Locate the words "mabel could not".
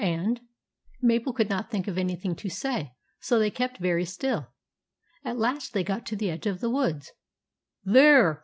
1.03-1.69